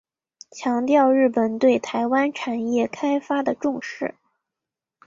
[0.49, 4.15] 强调日本对台湾产业开发的重视。